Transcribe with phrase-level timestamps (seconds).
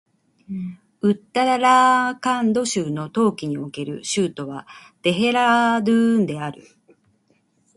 [1.01, 4.65] ウッタラーカンド州の冬季における州都は
[5.03, 6.63] デヘラードゥーンである